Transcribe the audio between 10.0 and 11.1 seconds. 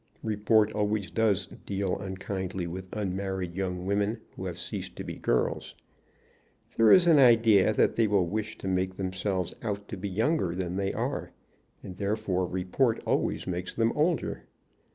younger than they